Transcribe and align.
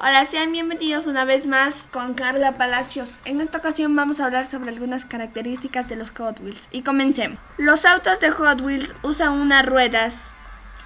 Hola, 0.00 0.24
sean 0.26 0.52
bienvenidos 0.52 1.08
una 1.08 1.24
vez 1.24 1.44
más 1.44 1.86
con 1.90 2.14
Carla 2.14 2.52
Palacios. 2.52 3.18
En 3.24 3.40
esta 3.40 3.58
ocasión 3.58 3.96
vamos 3.96 4.20
a 4.20 4.26
hablar 4.26 4.48
sobre 4.48 4.70
algunas 4.70 5.04
características 5.04 5.88
de 5.88 5.96
los 5.96 6.12
Hot 6.12 6.38
Wheels. 6.38 6.68
Y 6.70 6.82
comencemos. 6.82 7.36
Los 7.56 7.84
autos 7.84 8.20
de 8.20 8.30
Hot 8.30 8.60
Wheels 8.60 8.94
usan 9.02 9.32
unas 9.32 9.66
ruedas 9.66 10.14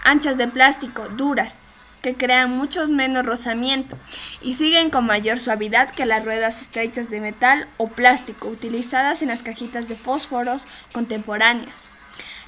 anchas 0.02 0.38
de 0.38 0.48
plástico, 0.48 1.06
duras, 1.10 1.84
que 2.00 2.14
crean 2.14 2.56
mucho 2.56 2.88
menos 2.88 3.26
rozamiento 3.26 3.98
y 4.40 4.54
siguen 4.54 4.88
con 4.88 5.04
mayor 5.04 5.38
suavidad 5.40 5.90
que 5.90 6.06
las 6.06 6.24
ruedas 6.24 6.62
estrechas 6.62 7.10
de 7.10 7.20
metal 7.20 7.66
o 7.76 7.88
plástico 7.88 8.48
utilizadas 8.48 9.20
en 9.20 9.28
las 9.28 9.42
cajitas 9.42 9.88
de 9.88 9.94
fósforos 9.94 10.62
contemporáneas. 10.90 11.98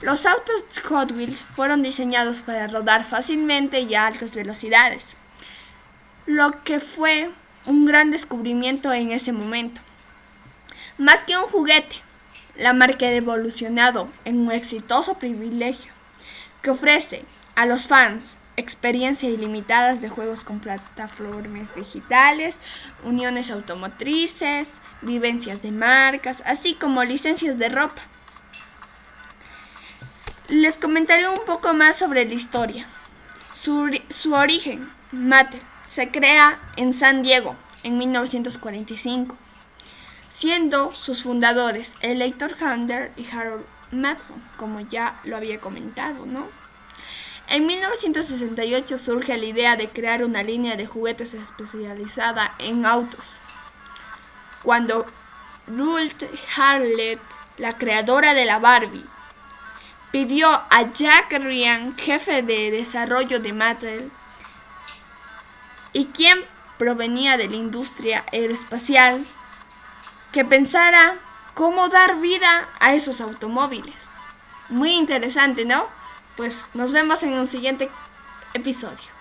Los 0.01 0.25
autos 0.25 0.65
Hot 0.89 1.13
Wheels 1.13 1.41
fueron 1.41 1.83
diseñados 1.83 2.41
para 2.41 2.69
rodar 2.69 3.05
fácilmente 3.05 3.81
y 3.81 3.95
a 3.95 4.07
altas 4.07 4.35
velocidades, 4.35 5.05
lo 6.27 6.63
que 6.63 6.81
fue 6.81 7.31
un 7.67 7.85
gran 7.85 8.11
descubrimiento 8.11 8.93
en 8.93 9.13
ese 9.13 9.33
momento. 9.33 9.81
Más 10.99 11.23
que 11.25 11.37
un 11.37 11.45
juguete, 11.45 11.97
la 12.57 12.73
marca 12.73 13.07
ha 13.07 13.13
evolucionado 13.13 14.09
en 14.25 14.39
un 14.39 14.53
exitoso 14.53 15.15
privilegio 15.19 15.93
que 16.63 16.71
ofrece 16.71 17.25
a 17.57 17.67
los 17.67 17.87
fans 17.89 18.35
experiencias 18.57 19.33
ilimitadas 19.33 20.01
de 20.01 20.09
juegos 20.09 20.45
con 20.45 20.61
plataformas 20.61 21.75
digitales, 21.75 22.59
uniones 23.05 23.51
automotrices, 23.51 24.69
vivencias 25.03 25.63
de 25.63 25.73
marcas, 25.73 26.43
así 26.47 26.75
como 26.75 27.05
licencias 27.05 27.59
de 27.59 27.69
ropa. 27.69 28.01
Les 30.49 30.75
comentaré 30.77 31.29
un 31.29 31.45
poco 31.47 31.73
más 31.73 31.97
sobre 31.97 32.25
la 32.25 32.35
historia. 32.35 32.87
Su, 33.55 34.35
origen, 34.35 34.87
Mate, 35.11 35.59
se 35.95 36.09
crea 36.09 36.59
en 36.77 36.93
San 36.93 37.23
Diego 37.23 37.55
en 37.85 37.97
1945, 37.99 39.37
siendo 40.29 40.93
sus 40.93 41.23
fundadores 41.23 41.93
el 42.01 42.21
Hector 42.21 42.57
Hunter 42.61 43.13
y 43.17 43.25
Harold 43.31 43.65
Madson, 43.93 44.43
como 44.57 44.81
ya 44.81 45.15
lo 45.23 45.37
había 45.37 45.61
comentado, 45.61 46.27
¿no? 46.27 46.45
En 47.49 47.67
1968 47.67 48.99
surge 48.99 49.37
la 49.37 49.45
idea 49.45 49.77
de 49.77 49.89
crear 49.89 50.25
una 50.25 50.43
línea 50.43 50.75
de 50.75 50.85
juguetes 50.85 51.33
especializada 51.35 52.53
en 52.59 52.87
autos. 52.87 53.25
Cuando 54.65 55.07
Ruth 55.69 56.25
Harlett, 56.57 57.21
la 57.59 57.73
creadora 57.73 58.35
de 58.35 58.47
la 58.47 58.59
Barbie, 58.59 59.05
pidió 60.11 60.49
a 60.51 60.93
Jack 60.93 61.31
Ryan, 61.35 61.95
jefe 61.97 62.43
de 62.43 62.73
desarrollo 62.73 63.39
de 63.39 63.53
Mattel, 63.53 64.11
y 65.95 66.07
quien 66.07 66.39
provenía 66.77 67.39
de 67.39 67.49
la 67.49 67.57
industria 67.57 68.23
aeroespacial, 68.33 69.25
que 70.33 70.45
pensara 70.45 71.15
cómo 71.55 71.89
dar 71.89 72.21
vida 72.21 72.69
a 72.81 72.95
esos 72.95 73.23
automóviles. 73.23 73.95
Muy 74.71 74.93
interesante, 74.93 75.65
¿no? 75.65 75.83
Pues 76.37 76.75
nos 76.75 76.93
vemos 76.93 77.23
en 77.23 77.33
un 77.35 77.47
siguiente 77.47 77.89
episodio. 78.55 79.14